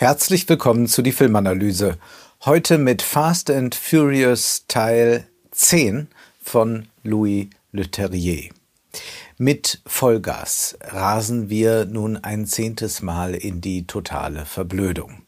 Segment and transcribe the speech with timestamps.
[0.00, 1.98] Herzlich willkommen zu die Filmanalyse.
[2.46, 6.08] Heute mit Fast and Furious Teil 10
[6.40, 8.48] von Louis Leterrier.
[9.36, 15.20] Mit Vollgas rasen wir nun ein zehntes Mal in die totale Verblödung.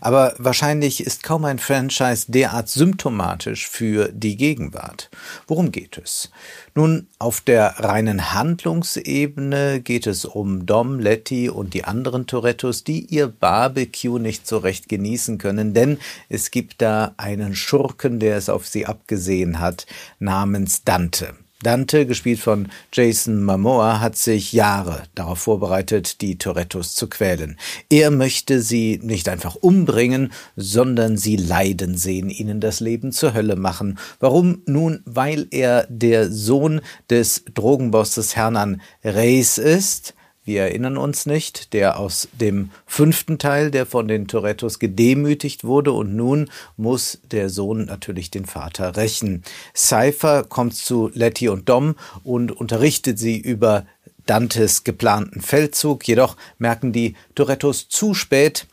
[0.00, 5.10] Aber wahrscheinlich ist kaum ein Franchise derart symptomatisch für die Gegenwart.
[5.46, 6.30] Worum geht es?
[6.74, 13.00] Nun, auf der reinen Handlungsebene geht es um Dom, Letty und die anderen Torettos, die
[13.06, 15.98] ihr Barbecue nicht so recht genießen können, denn
[16.28, 19.86] es gibt da einen Schurken, der es auf sie abgesehen hat,
[20.18, 21.34] namens Dante.
[21.60, 27.58] Dante, gespielt von Jason Momoa, hat sich Jahre darauf vorbereitet, die Torettos zu quälen.
[27.90, 33.56] Er möchte sie nicht einfach umbringen, sondern sie leiden sehen, ihnen das Leben zur Hölle
[33.56, 33.98] machen.
[34.20, 34.62] Warum?
[34.66, 40.14] Nun, weil er der Sohn des Drogenbosses Hernan Reis ist,
[40.48, 45.92] wir erinnern uns nicht, der aus dem fünften Teil, der von den Torettos gedemütigt wurde
[45.92, 49.44] und nun muss der Sohn natürlich den Vater rächen.
[49.76, 53.86] Cypher kommt zu Letty und Dom und unterrichtet sie über
[54.28, 58.66] Dantes geplanten Feldzug, jedoch merken die Torettos zu spät,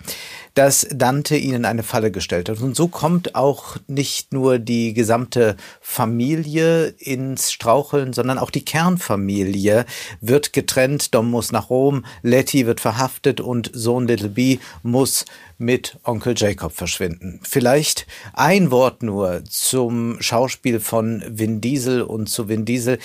[0.53, 2.59] dass Dante ihnen eine Falle gestellt hat.
[2.59, 9.85] Und so kommt auch nicht nur die gesamte Familie ins Straucheln, sondern auch die Kernfamilie
[10.19, 11.15] wird getrennt.
[11.15, 15.23] Dom muss nach Rom, Letty wird verhaftet und Sohn Little B muss
[15.57, 17.39] mit Onkel Jacob verschwinden.
[17.43, 22.99] Vielleicht ein Wort nur zum Schauspiel von Vin Diesel und zu Vin Diesel.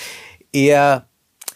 [0.53, 1.07] Er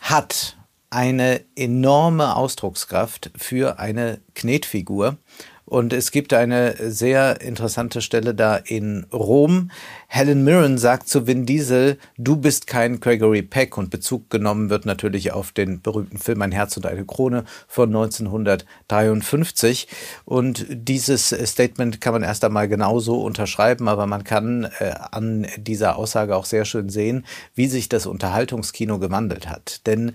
[0.00, 0.56] hat
[0.94, 5.18] eine enorme Ausdruckskraft für eine Knetfigur.
[5.66, 9.70] Und es gibt eine sehr interessante Stelle da in Rom.
[10.08, 14.84] Helen Mirren sagt zu Vin Diesel, du bist kein Gregory Peck und Bezug genommen wird
[14.84, 19.88] natürlich auf den berühmten Film Ein Herz und eine Krone von 1953.
[20.26, 25.96] Und dieses Statement kann man erst einmal genauso unterschreiben, aber man kann äh, an dieser
[25.96, 27.24] Aussage auch sehr schön sehen,
[27.54, 29.86] wie sich das Unterhaltungskino gewandelt hat.
[29.86, 30.12] Denn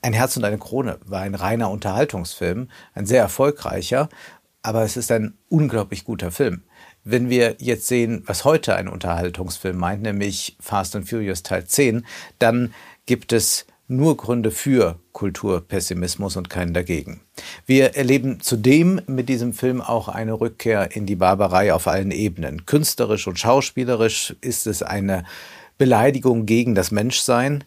[0.00, 4.08] ein Herz und eine Krone war ein reiner Unterhaltungsfilm, ein sehr erfolgreicher,
[4.62, 6.62] aber es ist ein unglaublich guter Film.
[7.04, 12.06] Wenn wir jetzt sehen, was heute ein Unterhaltungsfilm meint, nämlich Fast and Furious Teil 10,
[12.38, 12.72] dann
[13.06, 17.20] gibt es nur Gründe für Kulturpessimismus und keinen dagegen.
[17.66, 22.64] Wir erleben zudem mit diesem Film auch eine Rückkehr in die Barbarei auf allen Ebenen.
[22.64, 25.24] Künstlerisch und schauspielerisch ist es eine
[25.76, 27.64] Beleidigung gegen das Menschsein.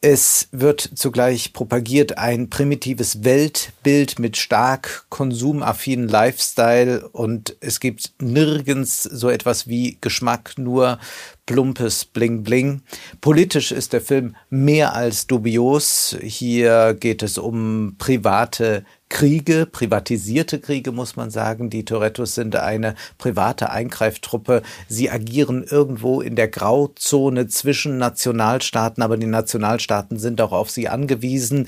[0.00, 9.02] Es wird zugleich propagiert ein primitives Weltbild mit stark konsumaffinen Lifestyle und es gibt nirgends
[9.02, 11.00] so etwas wie Geschmack, nur
[11.48, 12.82] plumpes Bling Bling.
[13.22, 16.14] Politisch ist der Film mehr als dubios.
[16.20, 21.70] Hier geht es um private Kriege, privatisierte Kriege, muss man sagen.
[21.70, 24.60] Die Torettos sind eine private Eingreiftruppe.
[24.88, 30.88] Sie agieren irgendwo in der Grauzone zwischen Nationalstaaten, aber die Nationalstaaten sind auch auf sie
[30.88, 31.66] angewiesen.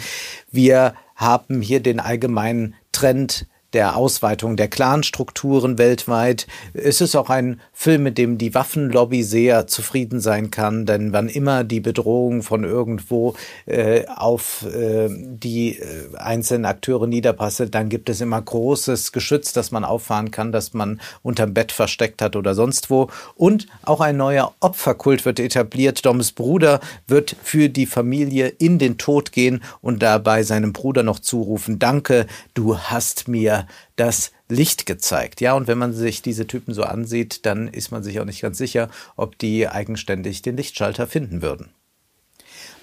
[0.51, 6.47] Wir haben hier den allgemeinen Trend der Ausweitung der Clanstrukturen weltweit.
[6.75, 11.31] Es ist auch ein Film, mit dem die Waffenlobby sehr zufrieden sein kann, denn wann
[11.31, 18.11] immer die Bedrohung von irgendwo äh, auf äh, die äh, einzelnen Akteure niederpasselt, dann gibt
[18.11, 22.55] es immer großes Geschütz, das man auffahren kann, das man unterm Bett versteckt hat oder
[22.55, 23.09] sonst wo.
[23.35, 26.05] Und auch ein neuer Opferkult wird etabliert.
[26.05, 31.21] Doms Bruder wird für die Familie in den Tod gehen und dabei seinem Bruder noch
[31.21, 33.67] zurufen, danke, du hast mir
[34.01, 35.43] das Licht gezeigt.
[35.43, 38.41] Ja, und wenn man sich diese Typen so ansieht, dann ist man sich auch nicht
[38.41, 41.75] ganz sicher, ob die eigenständig den Lichtschalter finden würden.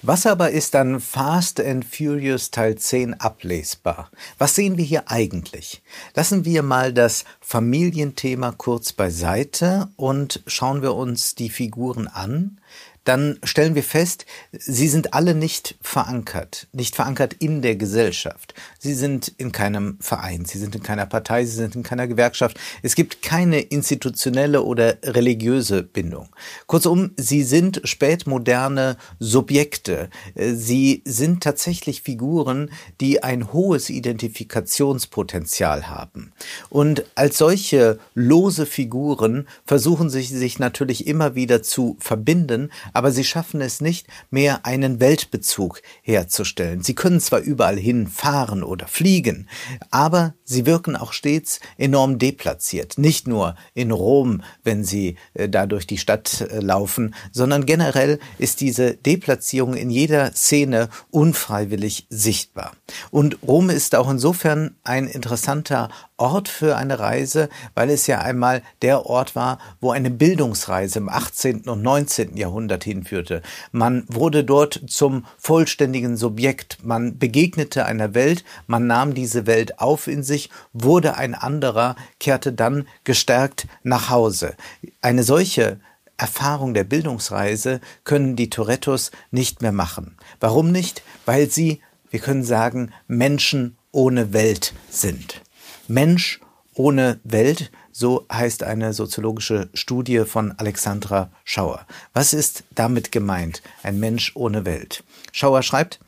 [0.04, 4.12] Was aber ist dann Fast and Furious Teil 10 ablesbar?
[4.38, 5.82] Was sehen wir hier eigentlich?
[6.14, 12.62] Lassen wir mal das Familienthema kurz beiseite und schauen wir uns die Figuren an,
[13.08, 18.54] dann stellen wir fest, sie sind alle nicht verankert, nicht verankert in der Gesellschaft.
[18.80, 22.60] Sie sind in keinem Verein, sie sind in keiner Partei, sie sind in keiner Gewerkschaft.
[22.82, 26.30] Es gibt keine institutionelle oder religiöse Bindung.
[26.66, 30.10] Kurzum, sie sind spätmoderne Subjekte.
[30.36, 36.34] Sie sind tatsächlich Figuren, die ein hohes Identifikationspotenzial haben.
[36.70, 43.24] Und als solche lose Figuren versuchen sie sich natürlich immer wieder zu verbinden, aber sie
[43.24, 46.82] schaffen es nicht, mehr einen Weltbezug herzustellen.
[46.82, 49.48] Sie können zwar überall hin fahren oder fliegen,
[49.92, 52.98] aber sie wirken auch stets enorm deplatziert.
[52.98, 58.18] Nicht nur in Rom, wenn sie äh, da durch die Stadt äh, laufen, sondern generell
[58.40, 62.72] ist diese Deplatzierung in jeder Szene unfreiwillig sichtbar.
[63.12, 68.64] Und Rom ist auch insofern ein interessanter Ort für eine Reise, weil es ja einmal
[68.82, 71.70] der Ort war, wo eine Bildungsreise im 18.
[71.70, 72.36] und 19.
[72.36, 73.44] Jahrhundert hinführte.
[73.72, 76.80] Man wurde dort zum vollständigen Subjekt.
[76.84, 82.52] Man begegnete einer Welt, man nahm diese Welt auf in sich, wurde ein anderer, kehrte
[82.52, 84.56] dann gestärkt nach Hause.
[85.02, 85.80] Eine solche
[86.18, 90.18] Erfahrung der Bildungsreise können die Torettos nicht mehr machen.
[90.40, 91.04] Warum nicht?
[91.26, 95.42] Weil sie, wir können sagen, Menschen ohne Welt sind.
[95.88, 96.40] Mensch
[96.74, 101.86] ohne Welt, so heißt eine soziologische Studie von Alexandra Schauer.
[102.14, 105.04] Was ist damit gemeint, ein Mensch ohne Welt?
[105.32, 106.00] Schauer schreibt,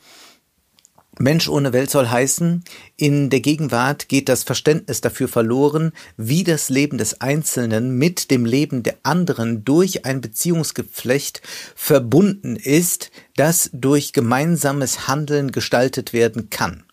[1.22, 2.64] Mensch ohne Welt soll heißen,
[2.96, 8.46] in der Gegenwart geht das Verständnis dafür verloren, wie das Leben des Einzelnen mit dem
[8.46, 11.42] Leben der anderen durch ein Beziehungsgeflecht
[11.76, 16.86] verbunden ist, das durch gemeinsames Handeln gestaltet werden kann.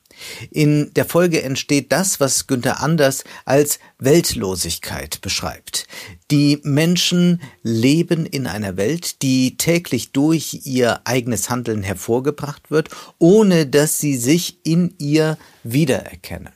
[0.50, 5.86] In der Folge entsteht das, was Günther Anders als Weltlosigkeit beschreibt.
[6.30, 13.66] Die Menschen leben in einer Welt, die täglich durch ihr eigenes Handeln hervorgebracht wird, ohne
[13.66, 16.52] dass sie sich in ihr wiedererkennen.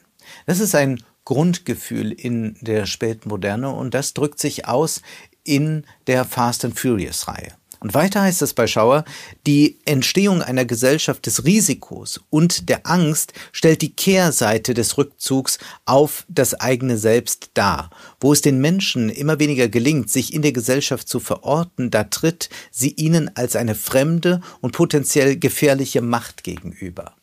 [0.47, 5.03] Das ist ein Grundgefühl in der späten Moderne und das drückt sich aus
[5.45, 7.60] in der Fast and Furious Reihe.
[7.81, 9.05] Und weiter heißt es bei Schauer,
[9.47, 16.27] die Entstehung einer Gesellschaft des Risikos und der Angst stellt die Kehrseite des Rückzugs auf
[16.29, 17.89] das eigene Selbst dar.
[18.21, 22.51] Wo es den Menschen immer weniger gelingt, sich in der Gesellschaft zu verorten, da tritt
[22.71, 27.15] sie ihnen als eine fremde und potenziell gefährliche Macht gegenüber.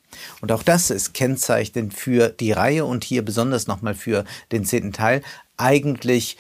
[0.41, 4.91] Und auch das ist kennzeichnend für die Reihe und hier besonders nochmal für den zehnten
[4.91, 5.21] Teil.
[5.57, 6.37] Eigentlich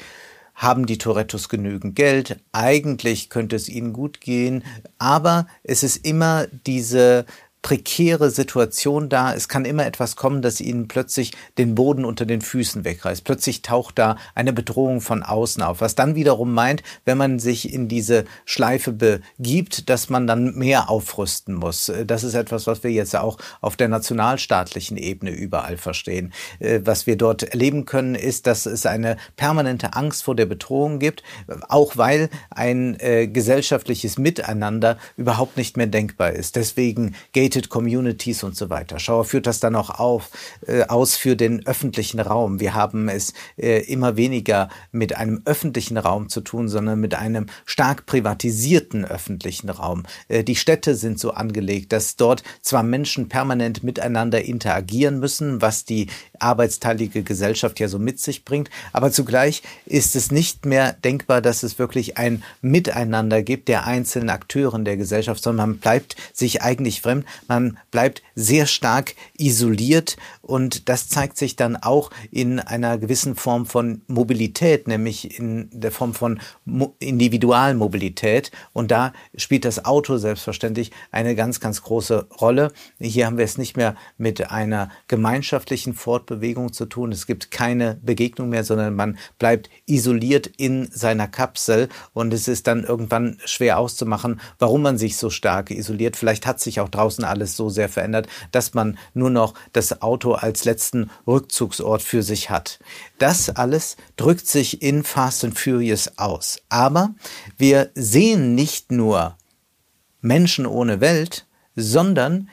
[0.57, 4.63] haben die Torettos genügend Geld, eigentlich könnte es ihnen gut gehen,
[4.97, 7.25] aber es ist immer diese
[7.67, 9.33] prekäre Situation da.
[9.33, 13.25] Es kann immer etwas kommen, das ihnen plötzlich den Boden unter den Füßen wegreißt.
[13.25, 17.73] Plötzlich taucht da eine Bedrohung von außen auf, was dann wiederum meint, wenn man sich
[17.73, 21.91] in diese Schleife begibt, dass man dann mehr aufrüsten muss.
[22.05, 26.31] Das ist etwas, was wir jetzt auch auf der nationalstaatlichen Ebene überall verstehen.
[26.59, 30.99] Äh, was wir dort erleben können, ist, dass es eine permanente Angst vor der Bedrohung
[30.99, 31.21] gibt,
[31.67, 36.55] auch weil ein äh, gesellschaftliches Miteinander überhaupt nicht mehr denkbar ist.
[36.55, 38.99] Deswegen gated Gated Communities und so weiter.
[38.99, 40.29] Schauer führt das dann auch auf,
[40.67, 42.59] äh, aus für den öffentlichen Raum.
[42.59, 47.47] Wir haben es äh, immer weniger mit einem öffentlichen Raum zu tun, sondern mit einem
[47.65, 50.03] stark privatisierten öffentlichen Raum.
[50.27, 55.83] Äh, die Städte sind so angelegt, dass dort zwar Menschen permanent miteinander interagieren müssen, was
[55.83, 56.07] die
[56.39, 61.63] arbeitsteilige Gesellschaft ja so mit sich bringt, aber zugleich ist es nicht mehr denkbar, dass
[61.63, 67.01] es wirklich ein Miteinander gibt der einzelnen Akteuren der Gesellschaft, sondern man bleibt sich eigentlich
[67.01, 67.25] fremd.
[67.47, 73.65] Man bleibt sehr stark isoliert und das zeigt sich dann auch in einer gewissen Form
[73.65, 76.39] von Mobilität, nämlich in der Form von
[76.99, 78.51] Individualmobilität.
[78.71, 82.71] Und da spielt das Auto selbstverständlich eine ganz, ganz große Rolle.
[82.99, 87.11] Hier haben wir es nicht mehr mit einer gemeinschaftlichen Fortbewegung zu tun.
[87.11, 92.67] Es gibt keine Begegnung mehr, sondern man bleibt isoliert in seiner Kapsel und es ist
[92.67, 96.15] dann irgendwann schwer auszumachen, warum man sich so stark isoliert.
[96.15, 100.33] Vielleicht hat sich auch draußen alles so sehr verändert, dass man nur noch das Auto
[100.33, 102.79] als letzten Rückzugsort für sich hat.
[103.19, 106.59] Das alles drückt sich in Fast and Furious aus.
[106.69, 107.15] Aber
[107.57, 109.37] wir sehen nicht nur
[110.21, 112.49] Menschen ohne Welt, sondern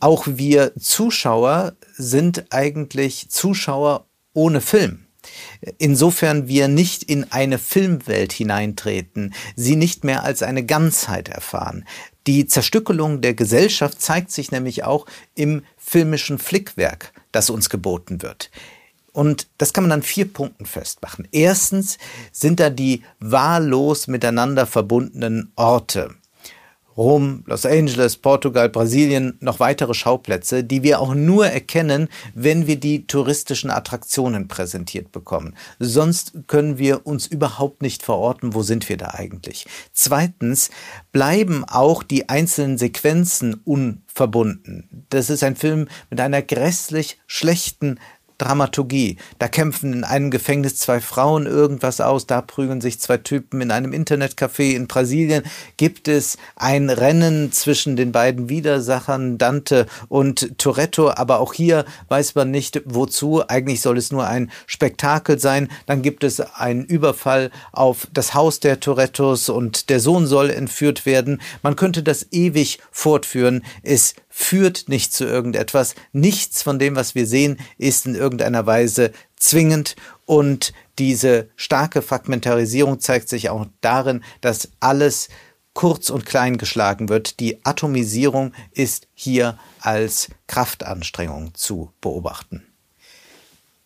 [0.00, 5.06] auch wir Zuschauer sind eigentlich Zuschauer ohne Film.
[5.78, 11.84] Insofern wir nicht in eine Filmwelt hineintreten, sie nicht mehr als eine Ganzheit erfahren.
[12.28, 18.50] Die Zerstückelung der Gesellschaft zeigt sich nämlich auch im filmischen Flickwerk, das uns geboten wird.
[19.14, 21.26] Und das kann man an vier Punkten festmachen.
[21.32, 21.96] Erstens
[22.30, 26.16] sind da die wahllos miteinander verbundenen Orte.
[26.98, 32.74] Rom, Los Angeles, Portugal, Brasilien, noch weitere Schauplätze, die wir auch nur erkennen, wenn wir
[32.74, 35.54] die touristischen Attraktionen präsentiert bekommen.
[35.78, 39.66] Sonst können wir uns überhaupt nicht verorten, wo sind wir da eigentlich.
[39.92, 40.70] Zweitens
[41.12, 45.06] bleiben auch die einzelnen Sequenzen unverbunden.
[45.10, 48.00] Das ist ein Film mit einer grässlich schlechten
[48.38, 49.16] Dramaturgie.
[49.38, 53.70] Da kämpfen in einem Gefängnis zwei Frauen irgendwas aus, da prügeln sich zwei Typen in
[53.70, 55.42] einem Internetcafé in Brasilien.
[55.76, 62.36] Gibt es ein Rennen zwischen den beiden Widersachern Dante und Toretto, aber auch hier weiß
[62.36, 63.42] man nicht wozu.
[63.46, 65.68] Eigentlich soll es nur ein Spektakel sein.
[65.86, 71.06] Dann gibt es einen Überfall auf das Haus der Torettos und der Sohn soll entführt
[71.06, 71.40] werden.
[71.62, 73.64] Man könnte das ewig fortführen.
[73.82, 75.96] Es führt nicht zu irgendetwas.
[76.12, 83.00] Nichts von dem, was wir sehen, ist in irgendeiner Weise zwingend und diese starke Fragmentarisierung
[83.00, 85.28] zeigt sich auch darin, dass alles
[85.74, 87.40] kurz und klein geschlagen wird.
[87.40, 92.64] Die Atomisierung ist hier als Kraftanstrengung zu beobachten.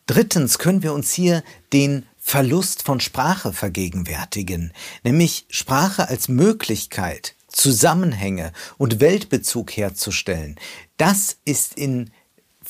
[0.05, 1.43] Drittens können wir uns hier
[1.73, 4.71] den Verlust von Sprache vergegenwärtigen,
[5.03, 10.59] nämlich Sprache als Möglichkeit, Zusammenhänge und Weltbezug herzustellen,
[10.97, 12.11] das ist in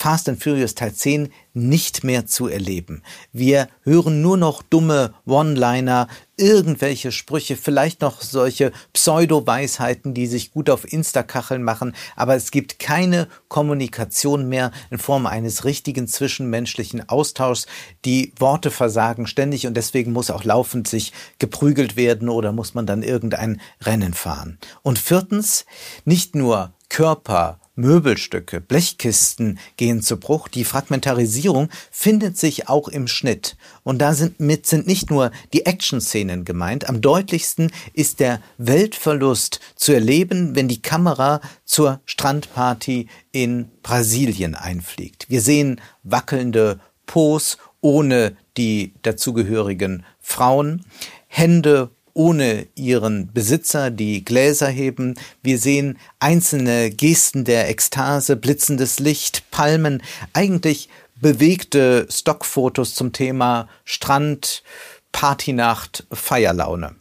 [0.04, 3.04] Fast and Furious Teil 10 nicht mehr zu erleben.
[3.32, 10.70] Wir hören nur noch dumme One-Liner, irgendwelche Sprüche, vielleicht noch solche Pseudo-Weisheiten, die sich gut
[10.70, 17.66] auf Insta-Kacheln machen, aber es gibt keine Kommunikation mehr in Form eines richtigen zwischenmenschlichen Austauschs.
[18.04, 22.86] Die Worte versagen ständig und deswegen muss auch laufend sich geprügelt werden oder muss man
[22.86, 24.60] dann irgendein Rennen fahren.
[24.82, 25.66] Und viertens,
[26.04, 30.48] nicht nur Körper, Möbelstücke, Blechkisten gehen zu Bruch.
[30.48, 33.58] Die Fragmentarisierung findet sich auch im Schnitt.
[33.84, 36.88] Und da sind mit sind nicht nur die Action-Szenen gemeint.
[36.88, 45.30] Am deutlichsten ist der Weltverlust zu erleben, wenn die Kamera zur Strandparty in Brasilien einfliegt.
[45.30, 50.86] Wir sehen wackelnde Pos ohne die dazugehörigen Frauen,
[51.28, 55.16] Hände ohne ihren Besitzer die Gläser heben.
[55.42, 60.02] Wir sehen einzelne Gesten der Ekstase, blitzendes Licht, Palmen,
[60.34, 64.64] eigentlich bewegte Stockfotos zum Thema Strand,
[65.12, 66.96] Partynacht, Feierlaune.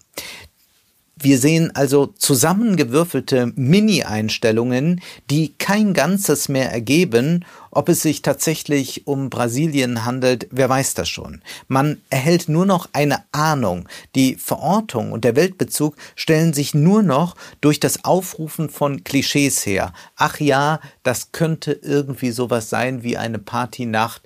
[1.18, 5.00] Wir sehen also zusammengewürfelte Mini-Einstellungen,
[5.30, 7.44] die kein Ganzes mehr ergeben.
[7.70, 11.42] Ob es sich tatsächlich um Brasilien handelt, wer weiß das schon.
[11.68, 13.88] Man erhält nur noch eine Ahnung.
[14.14, 19.92] Die Verortung und der Weltbezug stellen sich nur noch durch das Aufrufen von Klischees her.
[20.16, 24.22] Ach ja, das könnte irgendwie sowas sein wie eine Partynacht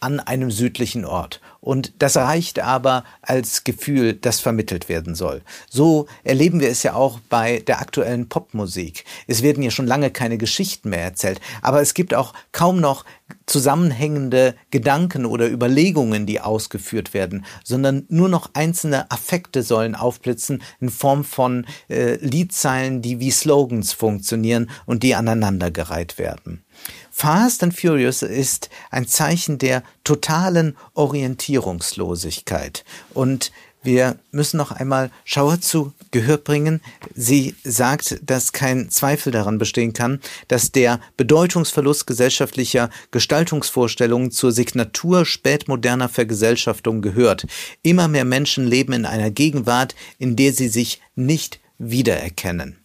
[0.00, 1.40] an einem südlichen Ort.
[1.66, 5.42] Und das reicht aber als Gefühl, das vermittelt werden soll.
[5.68, 9.04] So erleben wir es ja auch bei der aktuellen Popmusik.
[9.26, 13.04] Es werden ja schon lange keine Geschichten mehr erzählt, aber es gibt auch kaum noch
[13.46, 20.88] zusammenhängende Gedanken oder Überlegungen, die ausgeführt werden, sondern nur noch einzelne Affekte sollen aufblitzen in
[20.88, 26.62] Form von äh, Liedzeilen, die wie Slogans funktionieren und die aneinandergereiht werden.
[27.10, 32.84] Fast and Furious ist ein Zeichen der totalen Orientierungslosigkeit.
[33.12, 36.80] Und wir müssen noch einmal Schauer zu Gehör bringen.
[37.14, 45.24] Sie sagt, dass kein Zweifel daran bestehen kann, dass der Bedeutungsverlust gesellschaftlicher Gestaltungsvorstellungen zur Signatur
[45.24, 47.46] spätmoderner Vergesellschaftung gehört.
[47.82, 52.78] Immer mehr Menschen leben in einer Gegenwart, in der sie sich nicht wiedererkennen.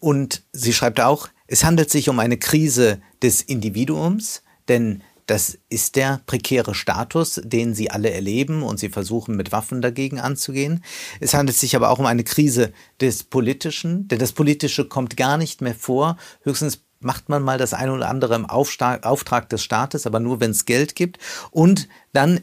[0.00, 5.96] Und sie schreibt auch, es handelt sich um eine Krise des Individuums, denn das ist
[5.96, 10.82] der prekäre Status, den sie alle erleben und sie versuchen mit Waffen dagegen anzugehen.
[11.20, 15.36] Es handelt sich aber auch um eine Krise des Politischen, denn das Politische kommt gar
[15.36, 16.16] nicht mehr vor.
[16.42, 20.50] Höchstens macht man mal das eine oder andere im Auftrag des Staates, aber nur wenn
[20.50, 21.18] es Geld gibt.
[21.50, 22.40] Und dann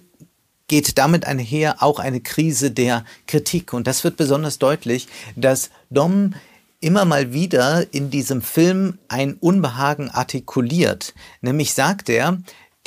[0.68, 3.74] geht damit einher auch eine Krise der Kritik.
[3.74, 6.36] Und das wird besonders deutlich, dass Dom
[6.80, 11.14] immer mal wieder in diesem Film ein Unbehagen artikuliert.
[11.42, 12.38] Nämlich sagt er,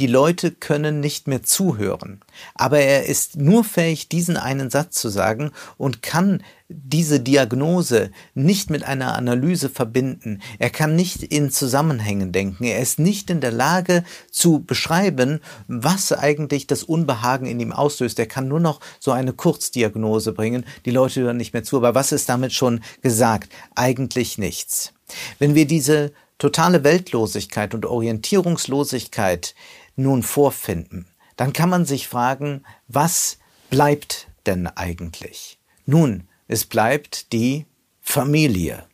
[0.02, 2.23] die Leute können nicht mehr zuhören.
[2.56, 8.68] Aber er ist nur fähig, diesen einen Satz zu sagen und kann diese Diagnose nicht
[8.68, 10.42] mit einer Analyse verbinden.
[10.59, 12.64] Er kann nicht in Zusammenhängen denken.
[12.64, 18.18] Er ist nicht in der Lage zu beschreiben, was eigentlich das Unbehagen in ihm auslöst.
[18.18, 20.64] Er kann nur noch so eine Kurzdiagnose bringen.
[20.85, 21.76] Die Leute hören nicht mehr zu.
[21.76, 23.52] Aber was ist damit schon gesagt?
[23.76, 24.94] Eigentlich nichts.
[25.38, 26.11] Wenn wir diese
[26.42, 29.54] totale Weltlosigkeit und Orientierungslosigkeit
[29.96, 31.06] nun vorfinden,
[31.37, 33.38] dann kann man sich fragen, was
[33.70, 35.58] bleibt denn eigentlich?
[35.87, 37.66] Nun, es bleibt die
[38.00, 38.87] Familie.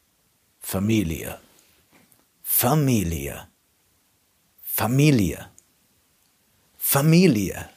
[0.61, 1.39] Familie.
[2.43, 3.49] Familie.
[4.63, 5.49] Familie.
[6.77, 7.69] Familie.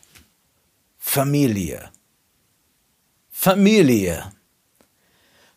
[1.00, 1.92] Familie.
[3.30, 4.32] Familie.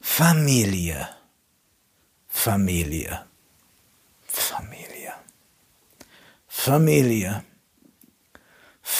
[0.00, 1.08] Familie.
[2.28, 3.26] Familie.
[4.26, 5.14] Familie.
[6.48, 7.44] Familie.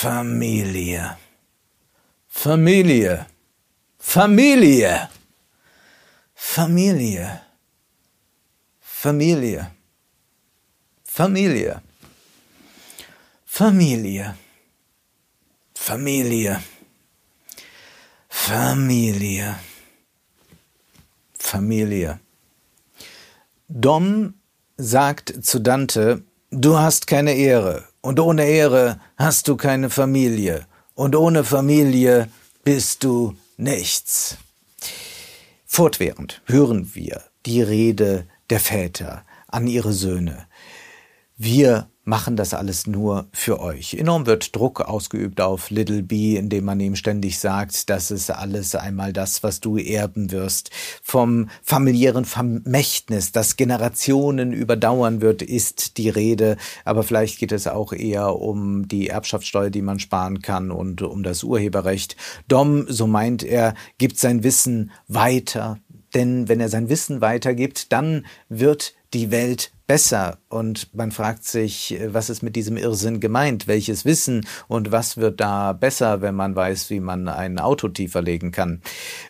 [0.02, 1.16] Familie.
[2.28, 3.26] Familie.
[3.98, 5.08] Familie.
[6.34, 7.40] Familie.
[8.82, 9.70] Familie.
[11.04, 11.80] Familie.
[13.46, 14.34] Familie.
[15.74, 16.60] Familie.
[18.28, 19.54] Familie.
[21.38, 22.18] Familie.
[23.68, 24.34] Dom
[24.76, 31.16] sagt zu Dante, du hast keine Ehre, und ohne Ehre hast du keine Familie, und
[31.16, 32.28] ohne Familie
[32.62, 34.36] bist du nichts.
[35.64, 40.46] Fortwährend hören wir die Rede der Väter an ihre Söhne.
[41.38, 43.94] Wir machen das alles nur für euch.
[43.94, 48.74] Enorm wird Druck ausgeübt auf Little B, indem man ihm ständig sagt, das ist alles
[48.74, 50.70] einmal das, was du erben wirst.
[51.02, 56.56] Vom familiären Vermächtnis, das Generationen überdauern wird, ist die Rede.
[56.84, 61.22] Aber vielleicht geht es auch eher um die Erbschaftssteuer, die man sparen kann und um
[61.22, 62.16] das Urheberrecht.
[62.48, 65.78] Dom, so meint er, gibt sein Wissen weiter.
[66.14, 71.96] Denn wenn er sein Wissen weitergibt, dann wird die Welt besser und man fragt sich,
[72.06, 73.66] was ist mit diesem Irrsinn gemeint?
[73.66, 78.22] Welches Wissen und was wird da besser, wenn man weiß, wie man ein Auto tiefer
[78.22, 78.80] legen kann?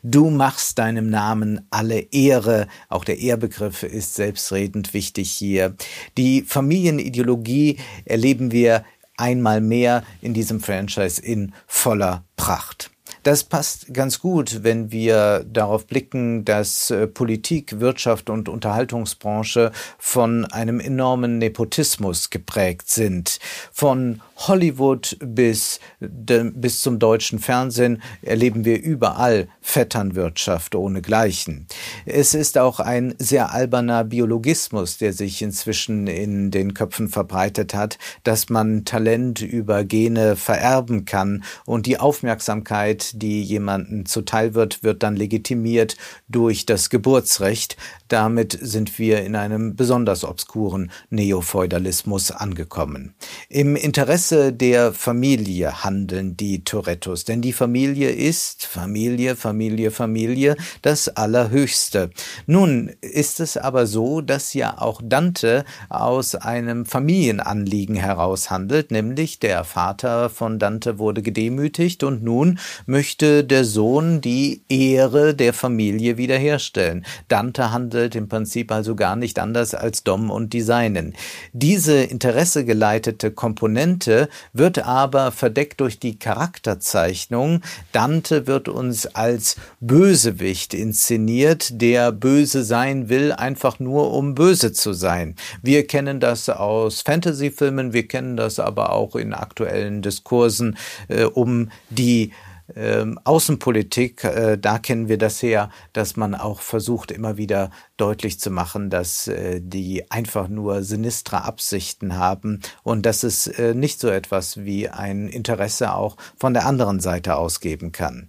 [0.03, 2.69] Du machst deinem Namen alle Ehre.
[2.89, 5.75] Auch der Ehrbegriff ist selbstredend wichtig hier.
[6.17, 8.85] Die Familienideologie erleben wir
[9.17, 12.94] einmal mehr in diesem Franchise in voller Pracht.
[13.25, 20.45] Das passt ganz gut, wenn wir darauf blicken, dass äh, Politik, Wirtschaft und Unterhaltungsbranche von
[20.45, 23.39] einem enormen Nepotismus geprägt sind.
[23.73, 31.67] Von Hollywood bis, de, bis zum deutschen Fernsehen erleben wir überall Vetternwirtschaft ohnegleichen.
[32.05, 37.99] Es ist auch ein sehr alberner Biologismus, der sich inzwischen in den Köpfen verbreitet hat,
[38.25, 45.03] dass man Talent über Gene vererben kann und die Aufmerksamkeit, die jemanden zuteil wird, wird
[45.03, 45.97] dann legitimiert
[46.29, 47.77] durch das Geburtsrecht.
[48.09, 53.15] Damit sind wir in einem besonders obskuren Neofeudalismus angekommen.
[53.49, 61.09] Im Interesse der Familie handeln die Torettos, denn die Familie ist Familie, Familie, Familie das
[61.09, 62.11] Allerhöchste.
[62.47, 69.41] Nun ist es aber so, dass ja auch Dante aus einem Familienanliegen heraus handelt, nämlich
[69.41, 76.17] der Vater von Dante wurde gedemütigt und nun möchte der Sohn die Ehre der Familie
[76.17, 77.05] wiederherstellen.
[77.29, 81.15] Dante handelt im Prinzip also gar nicht anders als Dom und Designen.
[81.53, 84.14] Diese interessegeleitete Komponente
[84.53, 87.61] wird aber verdeckt durch die Charakterzeichnung.
[87.93, 94.93] Dante wird uns als Bösewicht inszeniert, der böse sein will, einfach nur um böse zu
[94.93, 95.37] sein.
[95.63, 100.77] Wir kennen das aus Fantasyfilmen, wir kennen das aber auch in aktuellen Diskursen
[101.09, 102.33] äh, um die
[102.75, 108.41] ähm, Außenpolitik, äh, da kennen wir das her, dass man auch versucht, immer wieder deutlich
[108.41, 114.01] zu machen, dass äh, die einfach nur sinistre Absichten haben und dass es äh, nicht
[114.01, 118.29] so etwas wie ein Interesse auch von der anderen Seite ausgeben kann.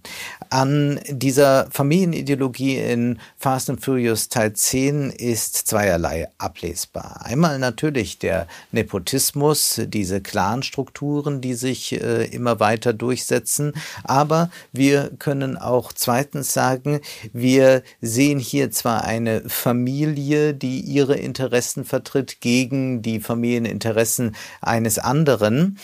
[0.50, 7.22] An dieser Familienideologie in Fast and Furious Teil 10 ist zweierlei ablesbar.
[7.24, 13.72] Einmal natürlich der Nepotismus, diese Clanstrukturen, die sich äh, immer weiter durchsetzen,
[14.04, 17.00] aber wir können auch zweitens sagen,
[17.32, 25.78] wir sehen hier zwar eine Familie, die ihre Interessen vertritt gegen die Familieninteressen eines anderen.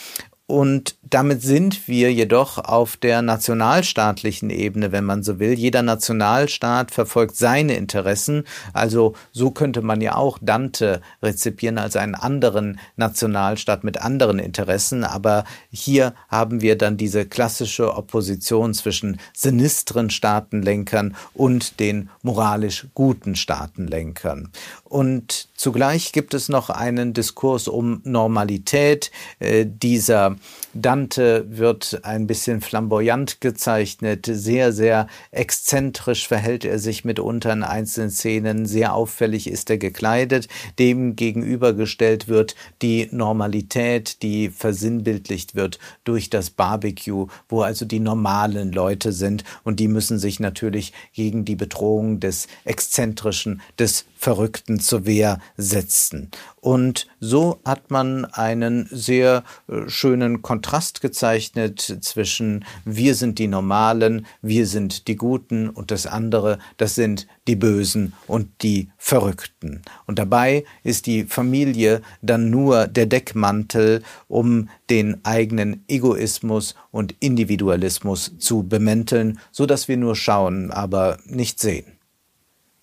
[0.53, 5.55] Und damit sind wir jedoch auf der nationalstaatlichen Ebene, wenn man so will.
[5.55, 8.45] Jeder Nationalstaat verfolgt seine Interessen.
[8.75, 15.05] Also so könnte man ja auch Dante rezipieren als einen anderen Nationalstaat mit anderen Interessen.
[15.05, 23.37] Aber hier haben wir dann diese klassische Opposition zwischen sinistren Staatenlenkern und den moralisch guten
[23.37, 24.51] Staatenlenkern.
[24.93, 29.11] Und zugleich gibt es noch einen Diskurs um Normalität.
[29.39, 30.37] Äh, dieser
[30.75, 38.11] Dante wird ein bisschen flamboyant gezeichnet, sehr, sehr exzentrisch verhält er sich mitunter in einzelnen
[38.11, 46.29] Szenen, sehr auffällig ist er gekleidet, dem gegenübergestellt wird die Normalität, die versinnbildlicht wird durch
[46.29, 49.45] das Barbecue, wo also die normalen Leute sind.
[49.65, 56.31] Und die müssen sich natürlich gegen die Bedrohung des Exzentrischen, des Verrückten zur Wehr setzten.
[56.61, 64.27] Und so hat man einen sehr äh, schönen Kontrast gezeichnet zwischen wir sind die Normalen,
[64.43, 69.83] wir sind die Guten und das andere, das sind die Bösen und die Verrückten.
[70.07, 78.39] Und dabei ist die Familie dann nur der Deckmantel, um den eigenen Egoismus und Individualismus
[78.39, 82.02] zu bemänteln, so dass wir nur schauen, aber nicht sehen.